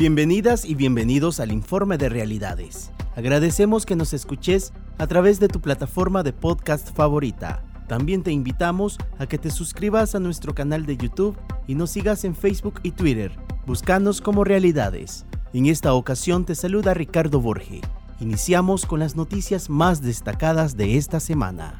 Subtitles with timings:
[0.00, 2.90] Bienvenidas y bienvenidos al Informe de Realidades.
[3.16, 7.62] Agradecemos que nos escuches a través de tu plataforma de podcast favorita.
[7.86, 12.24] También te invitamos a que te suscribas a nuestro canal de YouTube y nos sigas
[12.24, 13.38] en Facebook y Twitter.
[13.66, 15.26] Buscanos como Realidades.
[15.52, 17.82] En esta ocasión te saluda Ricardo Borge.
[18.20, 21.78] Iniciamos con las noticias más destacadas de esta semana.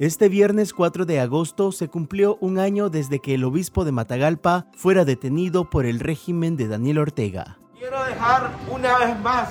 [0.00, 4.64] Este viernes 4 de agosto se cumplió un año desde que el obispo de Matagalpa
[4.74, 7.58] fuera detenido por el régimen de Daniel Ortega.
[7.78, 9.50] Quiero dejar una vez más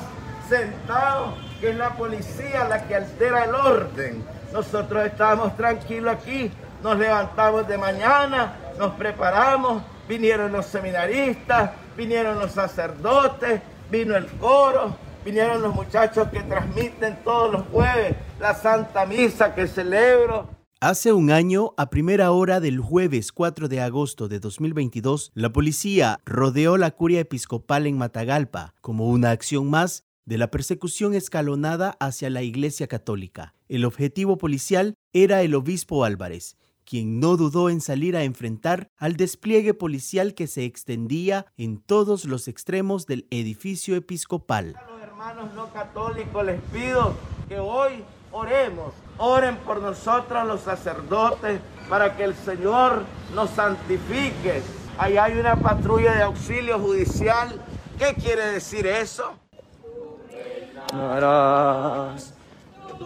[0.50, 4.24] sentado que es la policía la que altera el orden.
[4.52, 6.50] Nosotros estábamos tranquilos aquí,
[6.82, 14.96] nos levantamos de mañana, nos preparamos, vinieron los seminaristas, vinieron los sacerdotes, vino el coro,
[15.24, 20.48] vinieron los muchachos que transmiten todos los jueves la Santa Misa que celebro.
[20.82, 26.22] Hace un año, a primera hora del jueves 4 de agosto de 2022, la policía
[26.26, 32.30] rodeó la curia episcopal en Matagalpa como una acción más de la persecución escalonada hacia
[32.30, 33.56] la Iglesia Católica.
[33.68, 39.18] El objetivo policial era el obispo Álvarez, quien no dudó en salir a enfrentar al
[39.18, 44.76] despliegue policial que se extendía en todos los extremos del edificio episcopal.
[45.20, 47.14] Hermanos no católicos les pido
[47.50, 53.04] que hoy oremos, oren por nosotros los sacerdotes para que el Señor
[53.36, 54.62] nos santifique.
[54.98, 57.50] Ahí hay una patrulla de auxilio judicial.
[57.98, 59.34] ¿Qué quiere decir eso?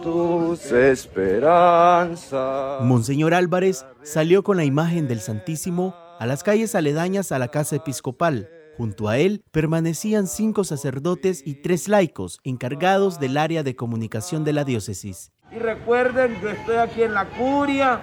[0.00, 2.80] tus esperanzas.
[2.82, 7.74] Monseñor Álvarez salió con la imagen del Santísimo a las calles aledañas a la casa
[7.74, 8.48] episcopal.
[8.76, 14.52] Junto a él permanecían cinco sacerdotes y tres laicos encargados del área de comunicación de
[14.52, 15.30] la diócesis.
[15.52, 18.00] Y recuerden, yo estoy aquí en la curia,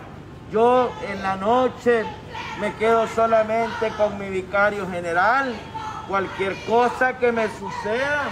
[0.52, 2.04] yo en la noche
[2.62, 5.54] me quedo solamente con mi vicario general.
[6.08, 8.30] Cualquier cosa que me suceda,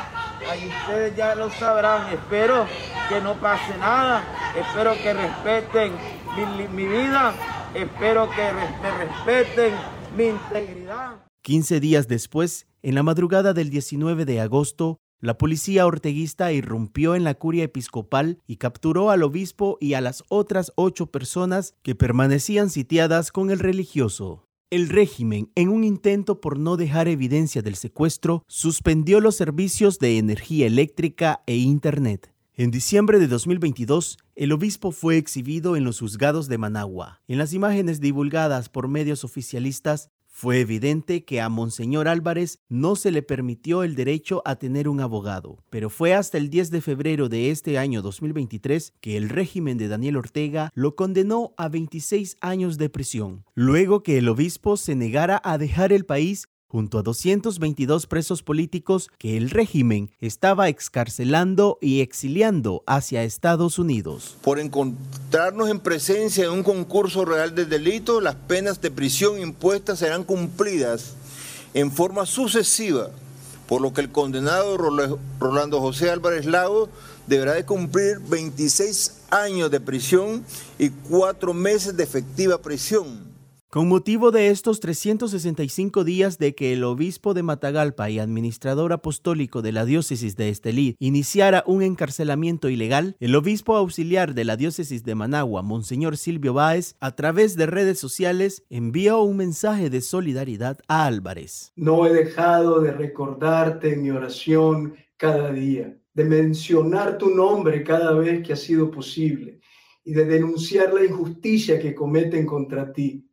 [0.49, 2.07] ahí ustedes ya lo sabrán.
[2.13, 2.65] Espero
[3.09, 4.23] que no pase nada,
[4.57, 5.93] espero que respeten
[6.35, 7.33] mi, mi vida,
[7.73, 8.49] espero que
[8.81, 9.73] me respeten
[10.15, 11.28] mi integridad.
[11.41, 17.23] 15 días después, en la madrugada del 19 de agosto, la policía orteguista irrumpió en
[17.23, 22.69] la curia episcopal y capturó al obispo y a las otras ocho personas que permanecían
[22.69, 24.45] sitiadas con el religioso.
[24.69, 30.17] El régimen, en un intento por no dejar evidencia del secuestro, suspendió los servicios de
[30.19, 32.33] energía eléctrica e Internet.
[32.53, 37.21] En diciembre de 2022, el obispo fue exhibido en los juzgados de Managua.
[37.27, 43.11] En las imágenes divulgadas por medios oficialistas, fue evidente que a Monseñor Álvarez no se
[43.11, 47.27] le permitió el derecho a tener un abogado, pero fue hasta el 10 de febrero
[47.27, 52.77] de este año 2023 que el régimen de Daniel Ortega lo condenó a 26 años
[52.77, 58.05] de prisión, luego que el obispo se negara a dejar el país junto a 222
[58.05, 64.37] presos políticos que el régimen estaba excarcelando y exiliando hacia Estados Unidos.
[64.41, 69.99] Por encontrarnos en presencia de un concurso real del delito, las penas de prisión impuestas
[69.99, 71.15] serán cumplidas
[71.73, 73.09] en forma sucesiva,
[73.67, 74.77] por lo que el condenado
[75.39, 76.89] Rolando José Álvarez Lago
[77.25, 80.43] deberá de cumplir 26 años de prisión
[80.77, 83.28] y cuatro meses de efectiva prisión
[83.71, 89.61] con motivo de estos 365 días de que el obispo de Matagalpa y administrador apostólico
[89.61, 95.03] de la diócesis de Estelí iniciara un encarcelamiento ilegal, el obispo auxiliar de la diócesis
[95.03, 100.79] de Managua, Monseñor Silvio Báez, a través de redes sociales envió un mensaje de solidaridad
[100.87, 101.71] a Álvarez.
[101.75, 108.13] No he dejado de recordarte en mi oración cada día, de mencionar tu nombre cada
[108.13, 109.59] vez que ha sido posible
[110.03, 113.28] y de denunciar la injusticia que cometen contra ti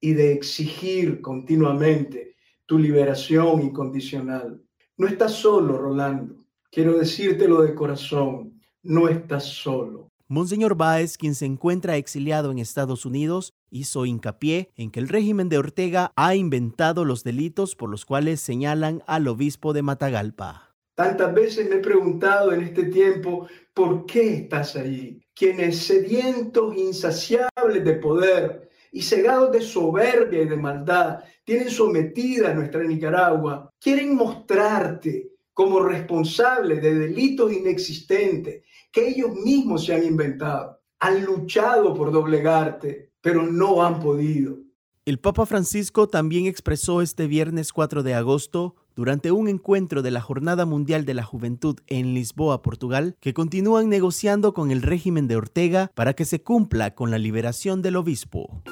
[0.00, 4.62] y de exigir continuamente tu liberación incondicional.
[4.96, 6.36] No estás solo, Rolando.
[6.70, 10.10] Quiero decírtelo de corazón, no estás solo.
[10.28, 15.48] Monseñor Báez, quien se encuentra exiliado en Estados Unidos, hizo hincapié en que el régimen
[15.48, 20.76] de Ortega ha inventado los delitos por los cuales señalan al obispo de Matagalpa.
[20.94, 25.20] Tantas veces me he preguntado en este tiempo, ¿por qué estás allí?
[25.34, 32.54] Quienes sedientos, insaciables de poder, y cegados de soberbia y de maldad, tienen sometida a
[32.54, 40.80] nuestra Nicaragua, quieren mostrarte como responsable de delitos inexistentes que ellos mismos se han inventado.
[41.00, 44.58] Han luchado por doblegarte, pero no han podido.
[45.04, 50.20] El Papa Francisco también expresó este viernes 4 de agosto, durante un encuentro de la
[50.20, 55.36] Jornada Mundial de la Juventud en Lisboa, Portugal, que continúan negociando con el régimen de
[55.36, 58.62] Ortega para que se cumpla con la liberación del obispo.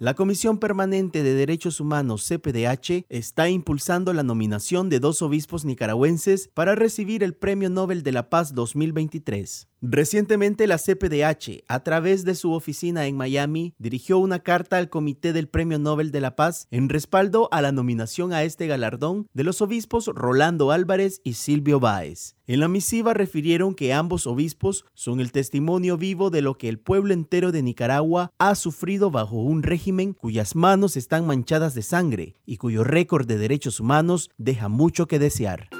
[0.00, 6.48] La Comisión Permanente de Derechos Humanos CPDH está impulsando la nominación de dos obispos nicaragüenses
[6.54, 9.69] para recibir el Premio Nobel de la Paz 2023.
[9.82, 15.32] Recientemente la CPDH, a través de su oficina en Miami, dirigió una carta al Comité
[15.32, 19.42] del Premio Nobel de la Paz en respaldo a la nominación a este galardón de
[19.42, 22.36] los obispos Rolando Álvarez y Silvio Báez.
[22.46, 26.78] En la misiva refirieron que ambos obispos son el testimonio vivo de lo que el
[26.78, 32.36] pueblo entero de Nicaragua ha sufrido bajo un régimen cuyas manos están manchadas de sangre
[32.44, 35.70] y cuyo récord de derechos humanos deja mucho que desear.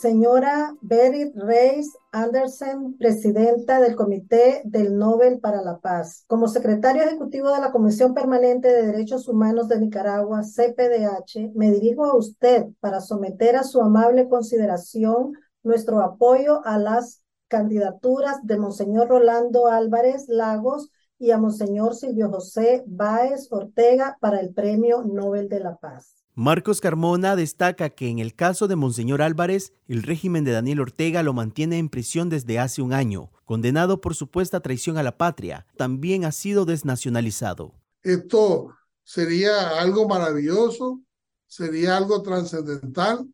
[0.00, 6.22] Señora Berit Reis Andersen, presidenta del Comité del Nobel para la Paz.
[6.28, 12.04] Como secretario ejecutivo de la Comisión Permanente de Derechos Humanos de Nicaragua, CPDH, me dirijo
[12.04, 15.32] a usted para someter a su amable consideración
[15.64, 22.84] nuestro apoyo a las candidaturas de Monseñor Rolando Álvarez Lagos y a Monseñor Silvio José
[22.86, 26.17] Báez Ortega para el Premio Nobel de la Paz.
[26.38, 31.24] Marcos Carmona destaca que en el caso de Monseñor Álvarez, el régimen de Daniel Ortega
[31.24, 35.66] lo mantiene en prisión desde hace un año, condenado por supuesta traición a la patria.
[35.76, 37.74] También ha sido desnacionalizado.
[38.04, 41.00] Esto sería algo maravilloso,
[41.48, 43.26] sería algo trascendental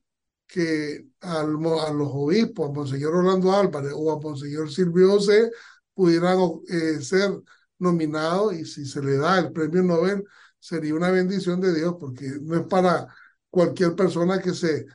[0.46, 5.50] que a los obispos, a Monseñor Orlando Álvarez o a Monseñor Silvio José,
[5.92, 7.32] pudieran eh, ser
[7.78, 10.24] nominados y si se le da el premio Nobel,
[10.64, 13.06] sería una bendición de Dios porque no es para
[13.50, 14.86] cualquier persona que se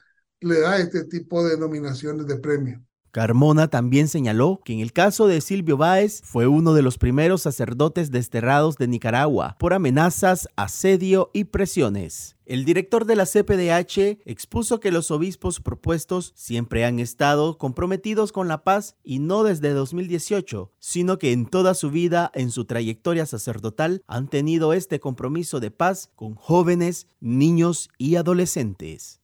[0.42, 2.84] le da este tipo de nominaciones de premio.
[3.12, 7.42] Carmona también señaló que en el caso de Silvio Báez fue uno de los primeros
[7.42, 12.36] sacerdotes desterrados de Nicaragua por amenazas, asedio y presiones.
[12.46, 18.48] El director de la CPDH expuso que los obispos propuestos siempre han estado comprometidos con
[18.48, 23.26] la paz y no desde 2018, sino que en toda su vida, en su trayectoria
[23.26, 29.20] sacerdotal, han tenido este compromiso de paz con jóvenes, niños y adolescentes.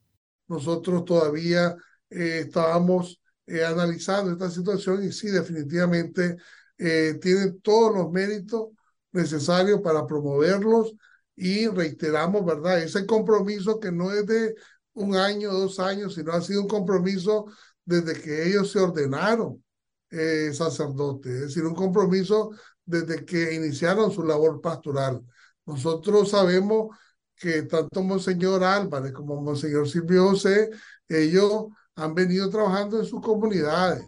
[0.47, 1.75] Nosotros todavía
[2.11, 6.37] eh, estábamos eh, analizando esta situación y sí, definitivamente
[6.77, 8.69] eh, tiene todos los méritos
[9.11, 10.93] necesarios para promoverlos
[11.35, 12.81] y reiteramos, ¿verdad?
[12.81, 14.55] Ese compromiso que no es de
[14.93, 17.45] un año, dos años, sino ha sido un compromiso
[17.83, 19.63] desde que ellos se ordenaron
[20.09, 22.51] eh, sacerdotes, es decir, un compromiso
[22.85, 25.21] desde que iniciaron su labor pastoral.
[25.65, 26.95] Nosotros sabemos
[27.35, 30.69] que tanto Monseñor Álvarez como Monseñor Silvio José,
[31.09, 31.65] ellos
[31.97, 34.05] han venido trabajando en sus comunidades.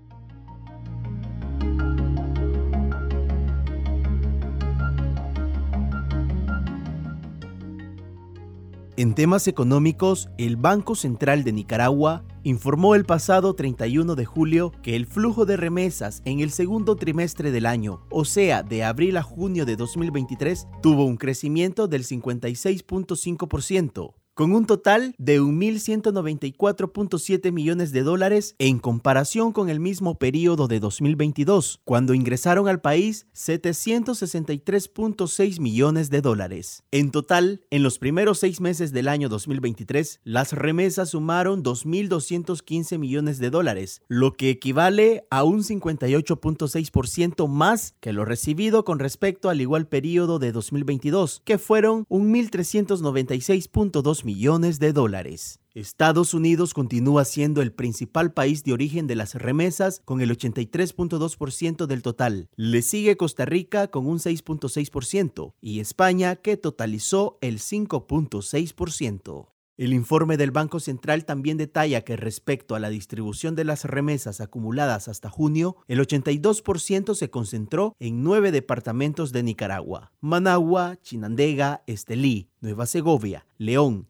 [8.97, 14.97] En temas económicos, el Banco Central de Nicaragua informó el pasado 31 de julio que
[14.97, 19.23] el flujo de remesas en el segundo trimestre del año, o sea, de abril a
[19.23, 28.03] junio de 2023, tuvo un crecimiento del 56.5%, con un total de 1.194.7 millones de
[28.03, 36.11] dólares en comparación con el mismo periodo de 2022, cuando ingresaron al país 763.6 millones
[36.11, 36.83] de dólares.
[36.91, 43.39] En total, en los primeros seis meses del año 2023, las remesas sumaron 2.215 millones
[43.39, 49.61] de dólares, lo que equivale a un 58.6% más que lo recibido con respecto al
[49.61, 55.61] igual periodo de 2022, que fueron 1.396.2 millones de dólares.
[55.73, 61.85] Estados Unidos continúa siendo el principal país de origen de las remesas con el 83.2%
[61.85, 62.49] del total.
[62.57, 69.47] Le sigue Costa Rica con un 6.6% y España que totalizó el 5.6%.
[69.77, 74.41] El informe del Banco Central también detalla que respecto a la distribución de las remesas
[74.41, 82.49] acumuladas hasta junio, el 82% se concentró en nueve departamentos de Nicaragua, Managua, Chinandega, Estelí,
[82.59, 84.07] Nueva Segovia, León,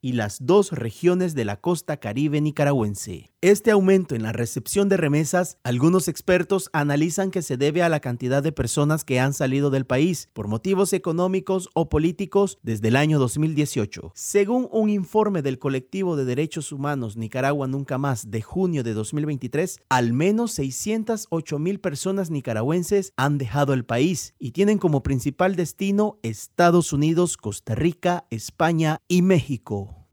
[0.00, 3.30] Y las dos regiones de la costa caribe nicaragüense.
[3.44, 8.00] Este aumento en la recepción de remesas, algunos expertos analizan que se debe a la
[8.00, 12.96] cantidad de personas que han salido del país por motivos económicos o políticos desde el
[12.96, 14.12] año 2018.
[14.14, 19.78] Según un informe del colectivo de derechos humanos Nicaragua Nunca Más de junio de 2023,
[19.90, 26.18] al menos 608 mil personas nicaragüenses han dejado el país y tienen como principal destino
[26.22, 30.04] Estados Unidos, Costa Rica, España y México.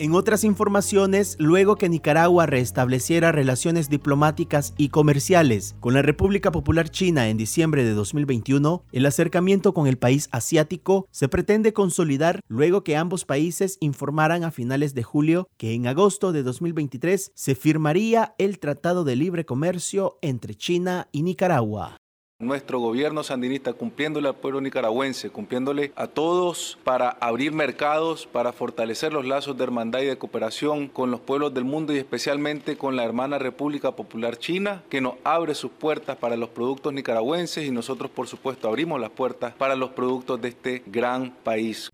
[0.00, 6.88] En otras informaciones, luego que Nicaragua restableciera relaciones diplomáticas y comerciales con la República Popular
[6.88, 12.84] China en diciembre de 2021, el acercamiento con el país asiático se pretende consolidar luego
[12.84, 18.36] que ambos países informaran a finales de julio que en agosto de 2023 se firmaría
[18.38, 21.96] el Tratado de Libre Comercio entre China y Nicaragua.
[22.40, 29.12] Nuestro gobierno sandinista cumpliéndole al pueblo nicaragüense, cumpliéndole a todos para abrir mercados, para fortalecer
[29.12, 32.94] los lazos de hermandad y de cooperación con los pueblos del mundo y especialmente con
[32.94, 37.72] la hermana República Popular China, que nos abre sus puertas para los productos nicaragüenses y
[37.72, 41.90] nosotros por supuesto abrimos las puertas para los productos de este gran país.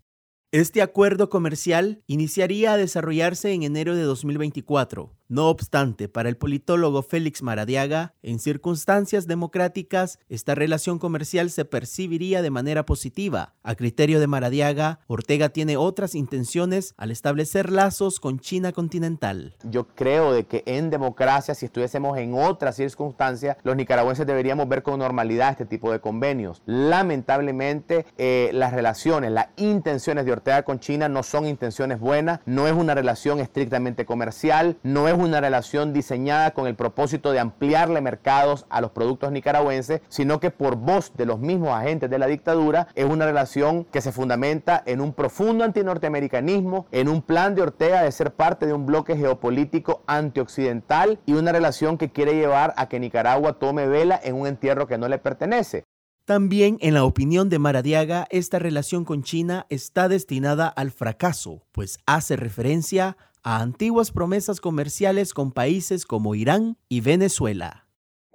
[0.51, 7.01] Este acuerdo comercial iniciaría a desarrollarse en enero de 2024 no obstante, para el politólogo
[7.01, 13.55] Félix Maradiaga, en circunstancias democráticas, esta relación comercial se percibiría de manera positiva.
[13.63, 19.55] A criterio de Maradiaga, Ortega tiene otras intenciones al establecer lazos con China continental.
[19.63, 24.83] Yo creo de que en democracia, si estuviésemos en otras circunstancias, los nicaragüenses deberíamos ver
[24.83, 26.61] con normalidad este tipo de convenios.
[26.65, 32.67] Lamentablemente, eh, las relaciones, las intenciones de Ortega con China no son intenciones buenas, no
[32.67, 38.01] es una relación estrictamente comercial, no es una relación diseñada con el propósito de ampliarle
[38.01, 42.27] mercados a los productos nicaragüenses, sino que por voz de los mismos agentes de la
[42.27, 47.61] dictadura es una relación que se fundamenta en un profundo antinorteamericanismo, en un plan de
[47.61, 52.73] Ortega de ser parte de un bloque geopolítico antioccidental y una relación que quiere llevar
[52.77, 55.83] a que Nicaragua tome vela en un entierro que no le pertenece.
[56.25, 61.99] También, en la opinión de Maradiaga, esta relación con China está destinada al fracaso, pues
[62.07, 63.15] hace referencia
[63.45, 67.84] a antiguas promesas comerciales con países como Irán y Venezuela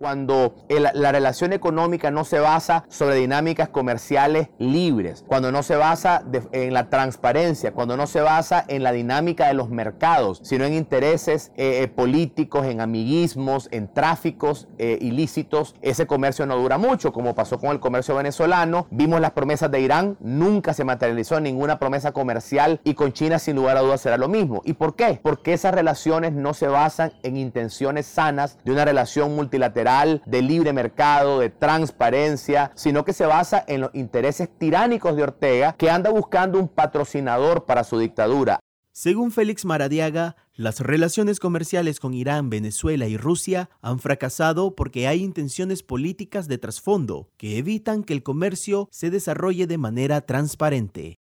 [0.01, 6.25] cuando la relación económica no se basa sobre dinámicas comerciales libres, cuando no se basa
[6.53, 10.73] en la transparencia, cuando no se basa en la dinámica de los mercados, sino en
[10.73, 17.13] intereses eh, eh, políticos, en amiguismos, en tráficos eh, ilícitos, ese comercio no dura mucho,
[17.13, 18.87] como pasó con el comercio venezolano.
[18.91, 23.57] Vimos las promesas de Irán, nunca se materializó ninguna promesa comercial y con China sin
[23.57, 24.63] lugar a dudas será lo mismo.
[24.65, 25.21] ¿Y por qué?
[25.23, 29.90] Porque esas relaciones no se basan en intenciones sanas de una relación multilateral
[30.25, 35.75] de libre mercado, de transparencia, sino que se basa en los intereses tiránicos de Ortega,
[35.77, 38.61] que anda buscando un patrocinador para su dictadura.
[38.93, 45.23] Según Félix Maradiaga, las relaciones comerciales con Irán, Venezuela y Rusia han fracasado porque hay
[45.23, 51.19] intenciones políticas de trasfondo que evitan que el comercio se desarrolle de manera transparente.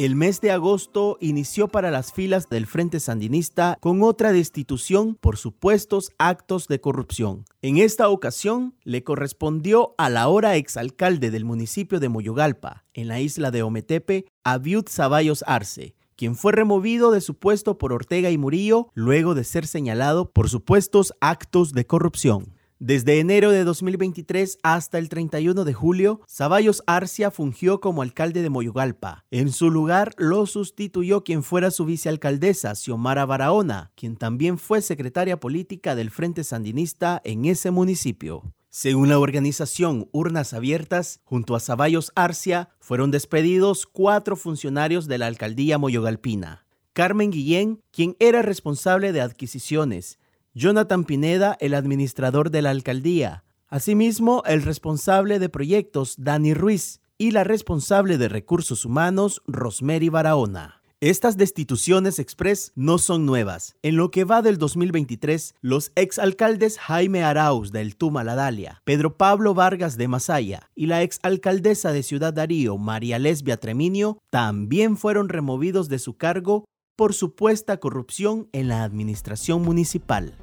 [0.00, 5.36] El mes de agosto inició para las filas del Frente Sandinista con otra destitución por
[5.36, 7.44] supuestos actos de corrupción.
[7.60, 13.50] En esta ocasión le correspondió al ahora exalcalde del municipio de Moyogalpa, en la isla
[13.50, 18.88] de Ometepe, Abiud Zaballos Arce, quien fue removido de su puesto por Ortega y Murillo
[18.94, 22.54] luego de ser señalado por supuestos actos de corrupción.
[22.82, 28.48] Desde enero de 2023 hasta el 31 de julio, Zaballos Arcia fungió como alcalde de
[28.48, 29.26] Moyogalpa.
[29.30, 35.38] En su lugar lo sustituyó quien fuera su vicealcaldesa, Xiomara Barahona, quien también fue secretaria
[35.38, 38.54] política del Frente Sandinista en ese municipio.
[38.70, 45.26] Según la organización Urnas Abiertas, junto a Zaballos Arcia fueron despedidos cuatro funcionarios de la
[45.26, 46.64] alcaldía moyogalpina.
[46.94, 50.18] Carmen Guillén, quien era responsable de adquisiciones,
[50.52, 57.30] Jonathan Pineda, el administrador de la alcaldía, asimismo el responsable de proyectos, Dani Ruiz, y
[57.30, 60.80] la responsable de recursos humanos, Rosemary Barahona.
[61.02, 63.76] Estas destituciones express no son nuevas.
[63.82, 69.54] En lo que va del 2023, los exalcaldes Jaime Arauz del Tuma Dalia, Pedro Pablo
[69.54, 75.88] Vargas de Masaya y la exalcaldesa de Ciudad Darío, María Lesbia Treminio, también fueron removidos
[75.88, 76.64] de su cargo
[77.00, 80.36] por supuesta corrupción en la administración municipal.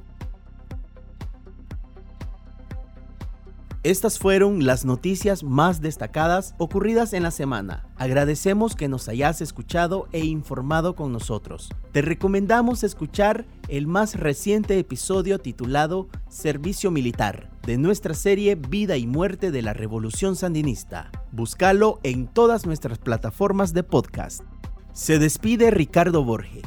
[3.84, 7.86] Estas fueron las noticias más destacadas ocurridas en la semana.
[7.96, 11.70] Agradecemos que nos hayas escuchado e informado con nosotros.
[11.92, 19.06] Te recomendamos escuchar el más reciente episodio titulado Servicio Militar de nuestra serie Vida y
[19.06, 21.12] Muerte de la Revolución Sandinista.
[21.32, 24.42] Búscalo en todas nuestras plataformas de podcast.
[24.98, 26.64] Se despide Ricardo Borge.